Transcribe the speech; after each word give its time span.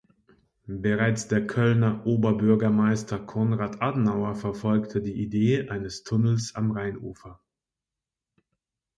Bereits 0.65 1.27
der 1.27 1.45
Kölner 1.45 2.07
Oberbürgermeister 2.07 3.19
Konrad 3.19 3.83
Adenauer 3.83 4.33
verfolgte 4.33 4.99
die 4.99 5.13
Idee 5.13 5.69
eines 5.69 6.01
Tunnels 6.01 6.55
am 6.55 6.71
Rheinufer. 6.71 7.39